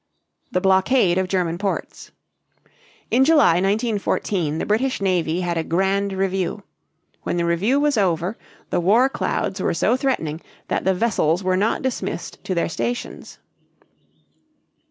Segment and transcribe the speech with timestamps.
[0.51, 2.09] THE BLOCKADE OF GERMAN PORTS.
[3.11, 6.63] In July, 1914, the British navy had a grand review.
[7.21, 8.35] When the review was over,
[8.71, 13.37] the war clouds were so threatening that the vessels were not dismissed to their stations.